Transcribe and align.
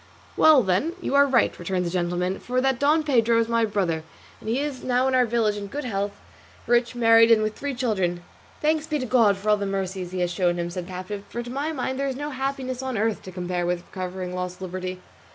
"Well 0.35 0.63
then, 0.63 0.93
you 0.99 1.13
are 1.13 1.27
right," 1.27 1.53
returned 1.59 1.85
the 1.85 1.91
gentleman, 1.91 2.39
"for 2.39 2.59
that 2.59 2.79
Don 2.79 3.03
Pedro 3.03 3.37
is 3.39 3.47
my 3.47 3.65
brother, 3.65 4.01
and 4.39 4.49
he 4.49 4.59
is 4.59 4.83
now 4.83 5.07
in 5.07 5.13
our 5.13 5.27
village 5.27 5.57
in 5.57 5.67
good 5.67 5.83
health, 5.83 6.13
rich, 6.65 6.95
married, 6.95 7.29
and 7.31 7.43
with 7.43 7.53
three 7.53 7.75
children." 7.75 8.23
"Thanks 8.63 8.87
be 8.87 8.97
to 8.97 9.05
God 9.05 9.37
for 9.37 9.49
all 9.51 9.57
the 9.57 9.67
mercies 9.67 10.09
he 10.11 10.21
has 10.21 10.31
shown 10.31 10.57
him," 10.57 10.71
said 10.71 10.87
the 10.87 10.91
captive; 10.91 11.23
"for 11.29 11.43
to 11.43 11.51
my 11.51 11.71
mind 11.71 11.99
there 11.99 12.07
is 12.07 12.15
no 12.15 12.31
happiness 12.31 12.81
on 12.81 12.97
earth 12.97 13.21
to 13.21 13.31
compare 13.31 13.63
with 13.67 13.83
recovering 13.91 14.33
lost 14.33 14.59
liberty." 14.59 14.99